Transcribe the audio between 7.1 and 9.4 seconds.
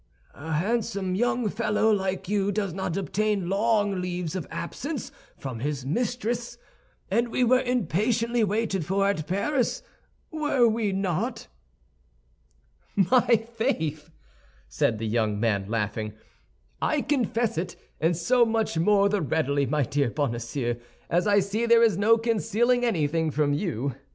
and we were impatiently waited for at